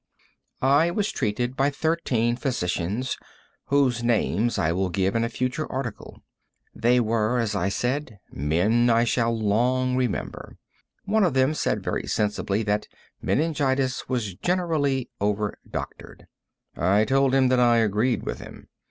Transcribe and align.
I 0.63 0.89
was 0.89 1.11
treated 1.11 1.55
by 1.55 1.69
thirteen 1.69 2.35
physicians, 2.35 3.17
whose 3.65 4.03
names 4.03 4.57
I 4.57 4.71
may 4.71 4.89
give 4.89 5.15
in 5.15 5.23
a 5.23 5.29
future 5.29 5.71
article. 5.71 6.23
They 6.73 6.99
were, 6.99 7.37
as 7.37 7.55
I 7.55 7.69
said, 7.69 8.17
men 8.31 8.89
I 8.89 9.03
shall 9.03 9.31
long 9.37 9.95
remember. 9.95 10.57
One 11.05 11.23
of 11.23 11.35
them 11.35 11.53
said 11.53 11.83
very 11.83 12.07
sensibly 12.07 12.63
that 12.63 12.87
meningitis 13.21 14.09
was 14.09 14.33
generally 14.33 15.11
over 15.19 15.59
doctored. 15.69 16.25
I 16.75 17.05
told 17.05 17.35
him 17.35 17.49
that 17.49 17.59
I 17.59 17.77
agreed 17.77 18.23
with 18.23 18.39
him. 18.39 18.69